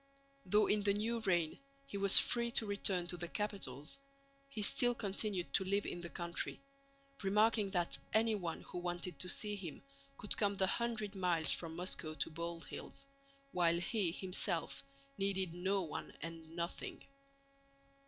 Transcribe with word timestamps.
Though 0.47 0.65
in 0.65 0.81
the 0.81 0.95
new 0.95 1.19
reign 1.19 1.59
he 1.85 1.95
was 1.97 2.17
free 2.19 2.49
to 2.53 2.65
return 2.65 3.05
to 3.05 3.17
the 3.17 3.27
capitals, 3.27 3.99
he 4.49 4.63
still 4.63 4.95
continued 4.95 5.53
to 5.53 5.63
live 5.63 5.85
in 5.85 6.01
the 6.01 6.09
country, 6.09 6.59
remarking 7.21 7.69
that 7.69 7.99
anyone 8.11 8.61
who 8.61 8.79
wanted 8.79 9.19
to 9.19 9.29
see 9.29 9.55
him 9.55 9.83
could 10.17 10.35
come 10.37 10.55
the 10.55 10.65
hundred 10.65 11.13
miles 11.13 11.51
from 11.51 11.75
Moscow 11.75 12.15
to 12.15 12.31
Bald 12.31 12.65
Hills, 12.65 13.05
while 13.51 13.79
he 13.79 14.11
himself 14.11 14.83
needed 15.19 15.53
no 15.53 15.81
one 15.83 16.11
and 16.21 16.55
nothing. 16.55 17.05